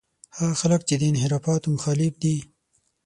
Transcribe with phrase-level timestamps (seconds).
[0.37, 2.37] هغه خلک چې د انحرافاتو مخالف دي.